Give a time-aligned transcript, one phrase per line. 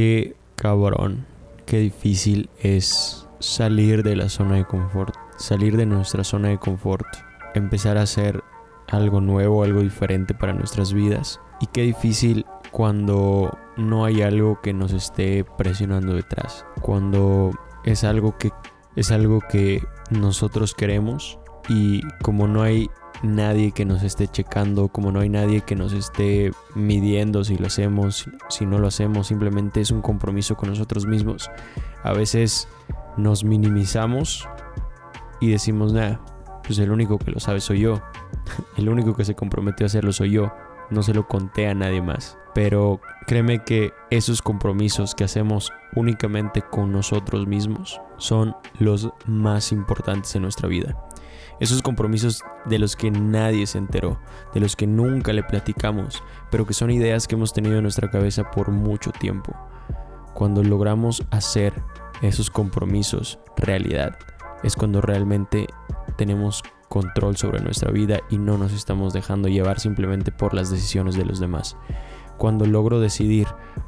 [0.00, 1.26] Qué cabrón,
[1.66, 7.04] qué difícil es salir de la zona de confort, salir de nuestra zona de confort,
[7.54, 8.42] empezar a hacer
[8.88, 11.38] algo nuevo, algo diferente para nuestras vidas.
[11.60, 17.50] Y qué difícil cuando no hay algo que nos esté presionando detrás, cuando
[17.84, 18.52] es algo que
[18.96, 21.38] es algo que nosotros queremos
[21.70, 22.90] y como no hay
[23.22, 27.68] nadie que nos esté checando, como no hay nadie que nos esté midiendo si lo
[27.68, 31.48] hacemos, si no lo hacemos, simplemente es un compromiso con nosotros mismos.
[32.02, 32.66] A veces
[33.16, 34.48] nos minimizamos
[35.40, 36.20] y decimos, nada,
[36.64, 38.02] pues el único que lo sabe soy yo,
[38.76, 40.52] el único que se comprometió a hacerlo soy yo,
[40.90, 42.36] no se lo conté a nadie más.
[42.52, 50.34] Pero créeme que esos compromisos que hacemos únicamente con nosotros mismos son los más importantes
[50.36, 50.96] en nuestra vida.
[51.60, 54.18] Esos compromisos de los que nadie se enteró,
[54.54, 58.10] de los que nunca le platicamos, pero que son ideas que hemos tenido en nuestra
[58.10, 59.54] cabeza por mucho tiempo.
[60.32, 61.74] Cuando logramos hacer
[62.22, 64.16] esos compromisos realidad,
[64.62, 65.66] es cuando realmente
[66.16, 71.14] tenemos control sobre nuestra vida y no nos estamos dejando llevar simplemente por las decisiones
[71.14, 71.76] de los demás.
[72.36, 73.46] Cuando logro decidir,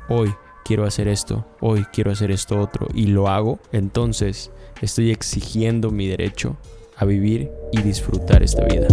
[0.09, 5.91] hoy quiero hacer esto, hoy quiero hacer esto otro y lo hago, entonces estoy exigiendo
[5.91, 6.57] mi derecho
[6.97, 8.89] a vivir y disfrutar esta vida.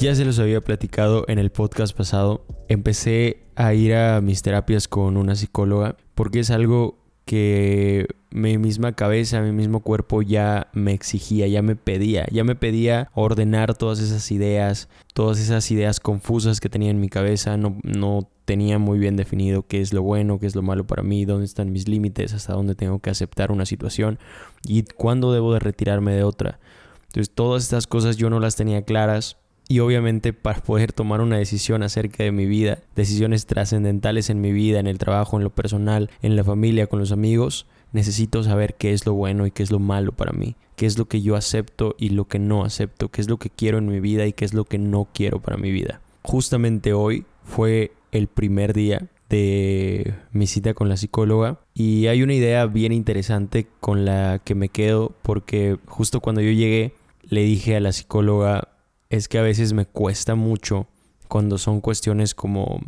[0.00, 2.46] Ya se los había platicado en el podcast pasado.
[2.68, 8.92] Empecé a ir a mis terapias con una psicóloga porque es algo que mi misma
[8.92, 13.98] cabeza, mi mismo cuerpo ya me exigía, ya me pedía, ya me pedía ordenar todas
[13.98, 18.98] esas ideas, todas esas ideas confusas que tenía en mi cabeza, no, no tenía muy
[18.98, 21.88] bien definido qué es lo bueno, qué es lo malo para mí, dónde están mis
[21.88, 24.18] límites, hasta dónde tengo que aceptar una situación
[24.64, 26.60] y cuándo debo de retirarme de otra.
[27.06, 29.39] Entonces todas estas cosas yo no las tenía claras
[29.70, 34.50] y obviamente para poder tomar una decisión acerca de mi vida, decisiones trascendentales en mi
[34.50, 38.74] vida, en el trabajo, en lo personal, en la familia, con los amigos, necesito saber
[38.74, 41.22] qué es lo bueno y qué es lo malo para mí, qué es lo que
[41.22, 44.26] yo acepto y lo que no acepto, qué es lo que quiero en mi vida
[44.26, 46.00] y qué es lo que no quiero para mi vida.
[46.22, 52.34] Justamente hoy fue el primer día de mi cita con la psicóloga y hay una
[52.34, 57.76] idea bien interesante con la que me quedo porque justo cuando yo llegué le dije
[57.76, 58.69] a la psicóloga
[59.10, 60.86] es que a veces me cuesta mucho
[61.28, 62.80] cuando son cuestiones como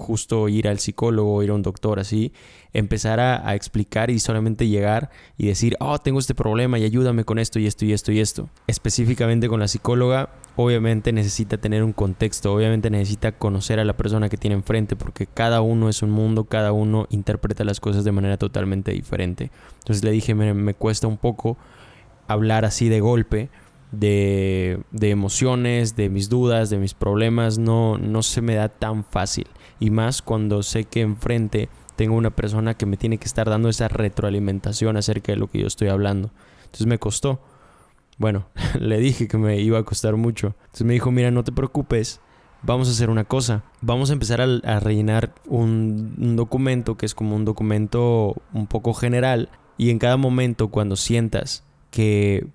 [0.00, 2.32] justo ir al psicólogo, ir a un doctor, así,
[2.72, 7.38] empezar a, explicar y solamente llegar y decir, oh, tengo este problema y ayúdame con
[7.38, 8.48] esto y esto y esto y esto.
[8.66, 14.28] Específicamente con la psicóloga, obviamente necesita tener un contexto, obviamente necesita conocer a la persona
[14.28, 18.12] que tiene enfrente, porque cada uno es un mundo, cada uno interpreta las cosas de
[18.12, 19.50] manera totalmente diferente.
[19.80, 21.58] Entonces le dije, me, me cuesta un poco
[22.26, 23.50] hablar así de golpe
[23.92, 29.46] de, emociones, de mis dudas, de mis problemas, no, no se me da tan fácil.
[29.78, 33.68] Y más cuando sé que enfrente tengo una persona que me tiene que estar dando
[33.68, 36.30] esa retroalimentación acerca de lo que yo estoy hablando.
[36.64, 37.40] Entonces me costó.
[38.18, 38.46] Bueno,
[38.80, 40.54] le dije que me iba a costar mucho.
[40.66, 42.20] Entonces me dijo, mira, no te preocupes,
[42.62, 43.64] vamos a hacer una cosa.
[43.80, 48.94] Vamos a empezar a, rellenar un, un, documento que es como un documento un poco
[48.94, 49.48] general.
[49.76, 52.46] Y en cada momento cuando sientas que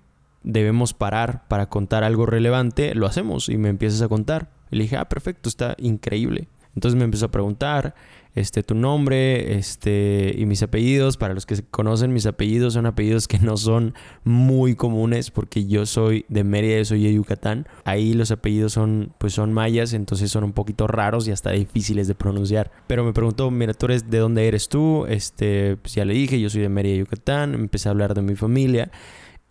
[0.46, 4.50] debemos parar para contar algo relevante, lo hacemos y me empiezas a contar.
[4.70, 6.48] Y le dije, ah, perfecto, está increíble.
[6.74, 7.94] Entonces me empezó a preguntar,
[8.36, 11.16] este, tu nombre, este, y mis apellidos.
[11.16, 15.86] Para los que conocen mis apellidos, son apellidos que no son muy comunes porque yo
[15.86, 17.66] soy de Mérida, soy de Yucatán.
[17.84, 22.08] Ahí los apellidos son, pues son mayas, entonces son un poquito raros y hasta difíciles
[22.08, 22.70] de pronunciar.
[22.86, 25.06] Pero me preguntó, mira, tú eres, ¿de dónde eres tú?
[25.08, 27.54] Este, pues ya le dije, yo soy de Mérida, Yucatán.
[27.54, 28.90] Empecé a hablar de mi familia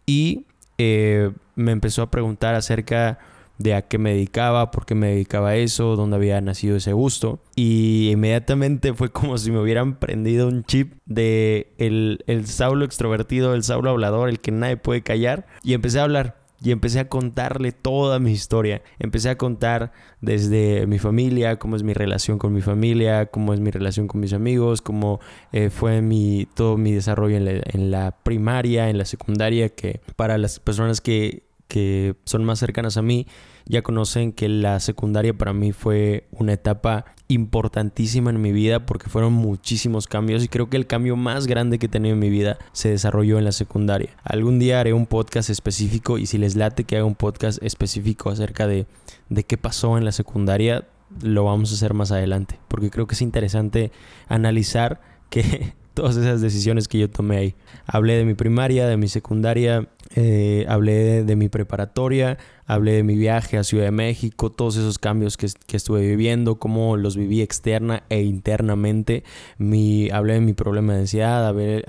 [0.05, 0.45] y
[0.77, 3.19] eh, me empezó a preguntar acerca
[3.57, 6.93] de a qué me dedicaba, por qué me dedicaba a eso, dónde había nacido ese
[6.93, 7.39] gusto.
[7.55, 13.53] Y inmediatamente fue como si me hubieran prendido un chip de el, el Saulo extrovertido,
[13.53, 15.47] el Saulo hablador, el que nadie puede callar.
[15.63, 18.81] Y empecé a hablar y empecé a contarle toda mi historia.
[18.99, 19.91] Empecé a contar
[20.21, 24.21] desde mi familia, cómo es mi relación con mi familia, cómo es mi relación con
[24.21, 25.19] mis amigos, cómo
[25.51, 30.01] eh, fue mi, todo mi desarrollo en la, en la primaria, en la secundaria, que
[30.15, 33.27] para las personas que que son más cercanas a mí
[33.67, 39.09] ya conocen que la secundaria para mí fue una etapa importantísima en mi vida porque
[39.09, 42.29] fueron muchísimos cambios y creo que el cambio más grande que he tenido en mi
[42.29, 44.15] vida se desarrolló en la secundaria.
[44.23, 48.29] Algún día haré un podcast específico y si les late que haga un podcast específico
[48.29, 48.85] acerca de,
[49.29, 50.87] de qué pasó en la secundaria,
[51.23, 53.91] lo vamos a hacer más adelante porque creo que es interesante
[54.27, 57.55] analizar que todas esas decisiones que yo tomé ahí.
[57.87, 62.37] Hablé de mi primaria, de mi secundaria, eh, hablé de, mi preparatoria,
[62.67, 66.97] hablé de mi viaje a Ciudad de México, todos esos cambios que, estuve viviendo, cómo
[66.97, 69.23] los viví externa e internamente.
[69.57, 71.83] Mi, hablé de mi problema de ansiedad, hablé,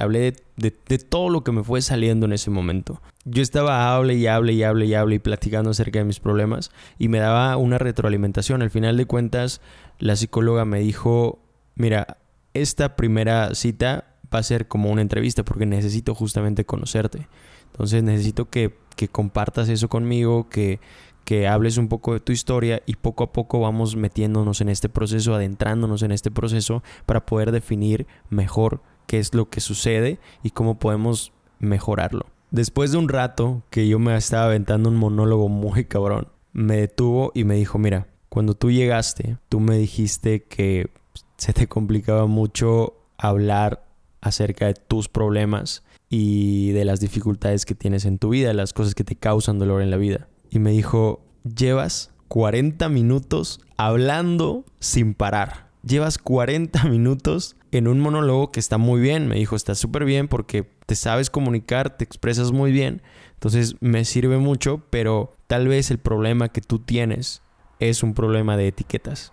[0.56, 3.02] de, de, todo lo que me fue saliendo en ese momento.
[3.25, 6.70] Yo estaba hable y hable y hable y hable y platicando acerca de mis problemas
[6.99, 8.62] y me daba una retroalimentación.
[8.62, 9.61] Al final de cuentas,
[9.99, 11.41] la psicóloga me dijo,
[11.75, 12.19] mira,
[12.61, 17.29] esta primera cita va a ser como una entrevista porque necesito justamente conocerte.
[17.67, 18.75] Entonces necesito que,
[19.12, 20.81] compartas eso conmigo, que,
[21.25, 24.88] que hables un poco de tu historia y poco a poco vamos metiéndonos en este
[24.88, 30.50] proceso, adentrándonos en este proceso para poder definir mejor qué es lo que sucede y
[30.50, 32.26] cómo podemos mejorarlo.
[32.50, 37.32] Después de un rato que yo me estaba aventando un monólogo muy cabrón, me detuvo
[37.35, 40.91] y me dijo, mira, cuando tú llegaste, tú me dijiste que
[41.37, 43.87] se te complicaba mucho hablar
[44.21, 48.94] acerca de tus problemas y de las dificultades que tienes en tu vida, las cosas
[48.94, 50.29] que te causan dolor en la vida.
[50.50, 55.67] Y me dijo, llevas 40 minutos hablando sin parar.
[55.83, 59.29] Llevas 40 minutos en un monólogo que está muy bien.
[59.29, 63.03] Me dijo, está súper bien porque te sabes comunicar, te expresas muy bien.
[63.35, 67.43] Entonces me sirve mucho, pero tal vez el problema que tú tienes
[67.79, 69.33] es un problema de etiquetas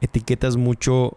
[0.00, 1.16] etiquetas mucho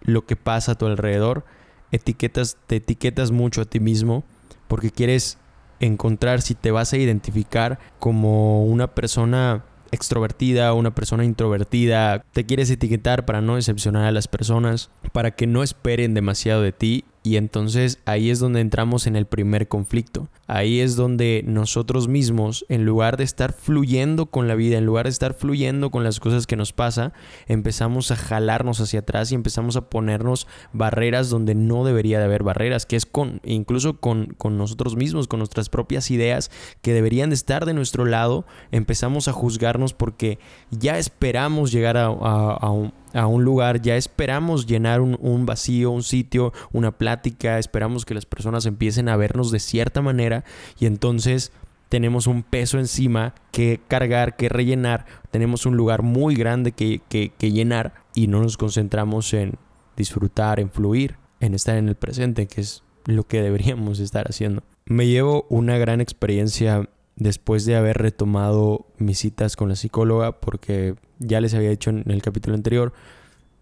[0.00, 1.44] lo que pasa a tu alrededor,
[1.90, 4.24] etiquetas, te etiquetas mucho a ti mismo
[4.68, 5.38] porque quieres
[5.80, 12.70] encontrar si te vas a identificar como una persona extrovertida, una persona introvertida, te quieres
[12.70, 17.36] etiquetar para no decepcionar a las personas, para que no esperen demasiado de ti y
[17.36, 20.28] entonces ahí es donde entramos en el primer conflicto.
[20.46, 25.04] Ahí es donde nosotros mismos, en lugar de estar fluyendo con la vida, en lugar
[25.04, 27.12] de estar fluyendo con las cosas que nos pasa,
[27.46, 32.44] empezamos a jalarnos hacia atrás y empezamos a ponernos barreras donde no debería de haber
[32.44, 36.50] barreras, que es con, incluso con, con nosotros mismos, con nuestras propias ideas
[36.80, 40.38] que deberían de estar de nuestro lado, empezamos a juzgarnos porque
[40.70, 46.02] ya esperamos llegar a, a un a un lugar, ya esperamos llenar un, vacío, un
[46.02, 50.44] sitio, una plática, esperamos que las personas empiecen a vernos de cierta manera
[50.78, 51.52] y entonces
[51.88, 57.50] tenemos un peso encima que cargar, que rellenar, tenemos un lugar muy grande que, que
[57.50, 59.54] llenar y no nos concentramos en
[59.96, 64.62] disfrutar, en fluir, en estar en el presente, que es lo que deberíamos estar haciendo.
[64.84, 70.94] Me llevo una gran experiencia después de haber retomado mis citas con la psicóloga, porque
[71.18, 72.92] ya les había dicho en el capítulo anterior,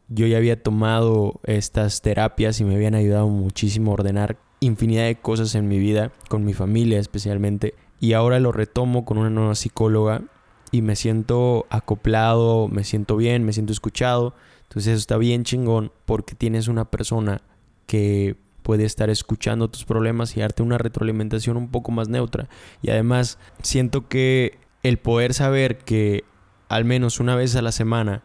[0.09, 5.17] yo ya había tomado estas terapias y me habían ayudado muchísimo a ordenar infinidad de
[5.17, 9.55] cosas en mi vida, con mi familia especialmente, y ahora lo retomo con una nueva
[9.55, 10.23] psicóloga
[10.71, 15.93] y me siento acoplado, me siento bien, me siento escuchado, entonces eso está bien chingón
[16.05, 17.41] porque tienes una persona
[17.87, 18.37] que
[18.67, 22.49] puede estar escuchando tus problemas y darte una retroalimentación un poco más neutra.
[22.83, 26.25] Y además siento que el poder saber que
[26.69, 28.25] al menos una vez a la semana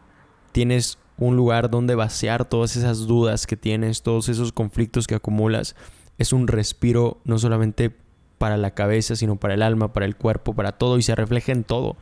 [0.52, 5.76] tienes un lugar donde vaciar todas esas dudas que tienes, todos esos conflictos que acumulas,
[6.18, 7.96] es un respiro no solamente
[8.40, 11.52] para la cabeza, sino para el alma, para el cuerpo, para todo y se refleja
[11.52, 11.98] en todo.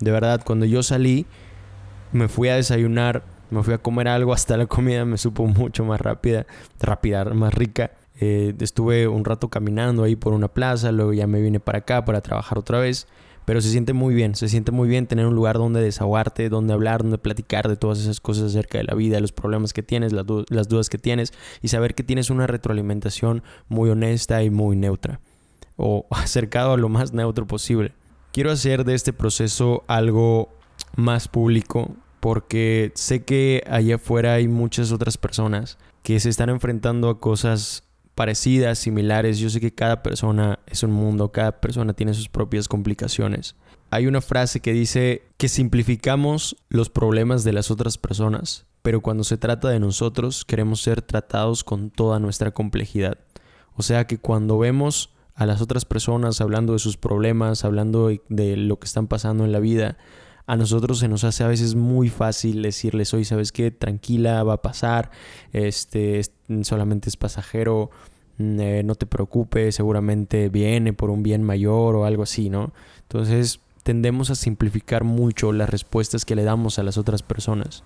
[0.00, 1.26] De verdad, cuando yo salí,
[2.10, 3.22] me fui a desayunar,
[3.54, 6.46] me fui a comer algo, hasta la comida me supo mucho más rápida,
[7.34, 7.92] más rica.
[8.20, 12.04] Eh, estuve un rato caminando ahí por una plaza, luego ya me vine para acá
[12.04, 13.06] para trabajar otra vez.
[13.44, 16.72] Pero se siente muy bien, se siente muy bien tener un lugar donde desahogarte, donde
[16.72, 20.12] hablar, donde platicar de todas esas cosas acerca de la vida, los problemas que tienes,
[20.14, 24.76] las, las dudas que tienes y saber que tienes una retroalimentación muy honesta y muy
[24.76, 25.20] neutra
[25.76, 27.92] o acercado a lo más neutro posible.
[28.32, 30.48] Quiero hacer de este proceso algo
[30.96, 37.10] más público porque sé que allá afuera hay muchas otras personas que se están enfrentando
[37.10, 39.38] a cosas parecidas, similares.
[39.38, 43.56] Yo sé que cada persona es un mundo, cada persona tiene sus propias complicaciones.
[43.90, 49.22] Hay una frase que dice que simplificamos los problemas de las otras personas, pero cuando
[49.22, 53.18] se trata de nosotros queremos ser tratados con toda nuestra complejidad.
[53.74, 58.56] O sea que cuando vemos a las otras personas hablando de sus problemas, hablando de
[58.56, 59.98] lo que están pasando en la vida,
[60.46, 64.54] a nosotros se nos hace a veces muy fácil decirles, hoy sabes qué, tranquila, va
[64.54, 65.10] a pasar,
[65.52, 66.20] este,
[66.62, 67.90] solamente es pasajero,
[68.38, 72.72] mm, eh, no te preocupes, seguramente viene por un bien mayor o algo así, ¿no?
[73.02, 77.84] Entonces tendemos a simplificar mucho las respuestas que le damos a las otras personas.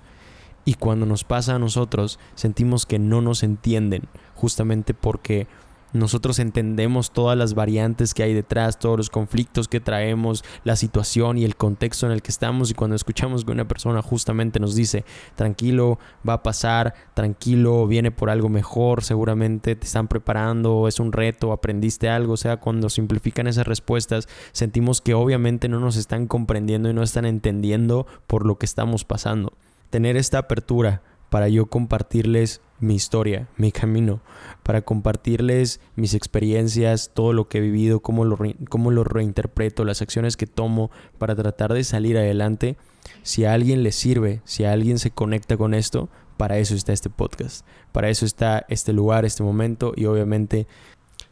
[0.64, 4.02] Y cuando nos pasa a nosotros, sentimos que no nos entienden,
[4.34, 5.46] justamente porque
[5.92, 11.38] nosotros entendemos todas las variantes que hay detrás, todos los conflictos que traemos, la situación
[11.38, 14.74] y el contexto en el que estamos y cuando escuchamos que una persona justamente nos
[14.74, 15.04] dice,
[15.34, 21.12] tranquilo, va a pasar, tranquilo, viene por algo mejor, seguramente te están preparando, es un
[21.12, 26.26] reto, aprendiste algo, o sea, cuando simplifican esas respuestas, sentimos que obviamente no nos están
[26.26, 29.52] comprendiendo y no están entendiendo por lo que estamos pasando.
[29.90, 34.20] Tener esta apertura para yo compartirles mi historia, mi camino,
[34.62, 40.02] para compartirles mis experiencias, todo lo que he vivido, cómo lo, cómo lo reinterpreto, las
[40.02, 42.76] acciones que tomo para tratar de salir adelante.
[43.22, 46.92] Si a alguien le sirve, si a alguien se conecta con esto, para eso está
[46.92, 50.66] este podcast, para eso está este lugar, este momento y obviamente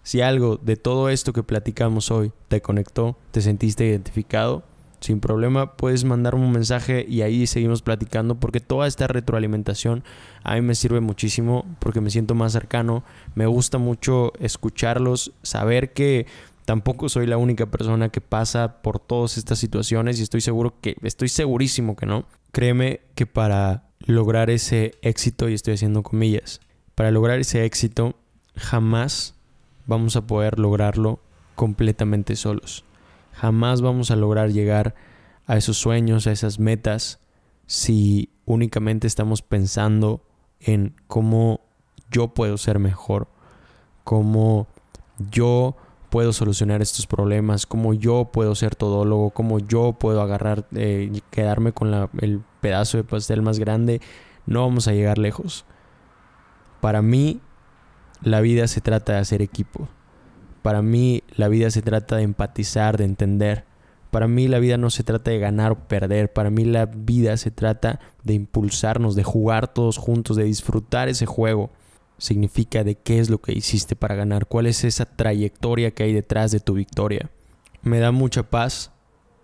[0.03, 4.65] si algo de todo esto que platicamos hoy te conectó, te sentiste identificado,
[5.01, 10.05] sin problema puedes mandarme un mensaje y ahí seguimos platicando porque toda esta retroalimentación
[10.43, 15.93] a mí me sirve muchísimo porque me siento más cercano, me gusta mucho escucharlos, saber
[15.93, 16.27] que
[16.67, 20.97] tampoco soy la única persona que pasa por todas estas situaciones y estoy seguro que,
[21.03, 22.27] estoy segurísimo que no.
[22.53, 26.61] Créeme que para lograr ese éxito, y estoy haciendo comillas,
[26.95, 28.17] para lograr ese éxito
[28.57, 29.35] jamás
[29.87, 31.21] vamos a poder lograrlo
[31.55, 32.86] completamente solos.
[33.37, 34.95] Jamás vamos a lograr llegar
[35.47, 37.21] a esos sueños, a esas metas,
[37.67, 40.23] si únicamente estamos pensando
[40.59, 41.61] en cómo
[42.11, 43.29] yo puedo ser mejor,
[44.05, 44.67] cómo
[45.31, 45.77] yo
[46.09, 51.73] puedo solucionar estos problemas, cómo yo puedo ser todólogo, cómo yo puedo agarrar, eh, quedarme
[51.73, 54.01] con el pedazo de pastel más grande,
[54.47, 55.67] no vamos a llegar lejos.
[56.81, 57.41] Para mí,
[58.23, 59.89] la vida se trata de hacer equipo.
[60.67, 63.65] Para mí la vida se trata de empatizar, de entender.
[64.11, 66.33] Para mí la vida no se trata de ganar o perder.
[66.33, 71.25] Para mí la vida se trata de impulsarnos, de jugar todos juntos, de disfrutar ese
[71.25, 71.71] juego.
[72.19, 76.13] Significa de qué es lo que hiciste para ganar, cuál es esa trayectoria que hay
[76.13, 77.31] detrás de tu victoria.
[77.83, 78.91] Me da mucha paz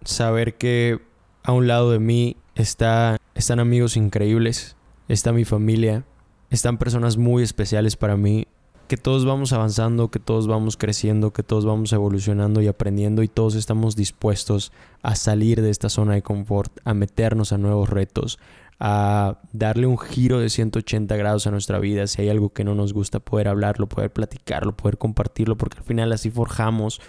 [0.03, 1.03] saber que
[1.45, 4.75] a un lado de mí está, están amigos increíbles,
[5.07, 6.05] está mi familia,
[6.51, 8.49] están personas muy especiales para mí
[8.93, 13.29] que todos vamos avanzando, que todos vamos creciendo, que todos vamos evolucionando y aprendiendo y
[13.29, 14.71] todos estamos dispuestos
[15.01, 18.39] a salir de esta zona de confort, a meternos a nuevos retos,
[18.79, 22.07] a darle un giro de 180 grados a nuestra vida.
[22.07, 25.85] Si hay algo que no nos gusta, poder hablarlo, poder platicarlo, poder compartirlo, porque al
[25.85, 27.01] final así forjamos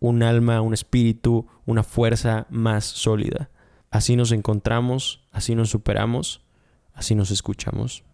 [0.00, 3.50] un alma, un espíritu, una fuerza más sólida.
[3.90, 6.40] Así nos encontramos, así nos superamos,
[6.94, 8.04] así nos escuchamos.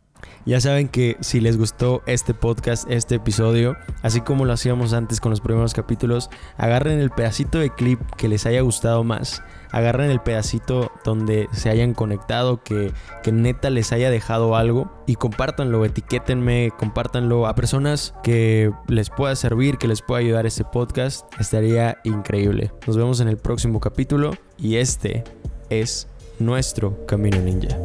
[0.44, 5.20] Ya saben que si les gustó este podcast, este episodio, así como lo hacíamos antes
[5.20, 9.42] con los primeros capítulos, agarren el pedacito de clip que les haya gustado más.
[9.70, 15.14] Agarren el pedacito donde se hayan conectado, que, que neta les haya dejado algo y
[15.14, 21.24] compártanlo, etiquétenme, compártanlo a personas que les pueda servir, que les pueda ayudar este podcast.
[21.40, 22.72] Estaría increíble.
[22.86, 25.24] Nos vemos en el próximo capítulo y este
[25.70, 27.78] es nuestro Camino Ninja.